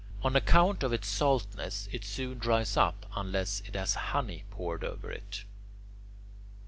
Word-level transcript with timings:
On 0.23 0.35
account 0.35 0.81
of 0.81 0.91
its 0.93 1.07
saltness, 1.07 1.87
it 1.91 2.03
soon 2.03 2.39
dries 2.39 2.75
up 2.75 3.05
unless 3.15 3.59
it 3.67 3.75
has 3.75 3.93
honey 3.93 4.45
poured 4.49 4.83
over 4.83 5.11
it. 5.11 5.43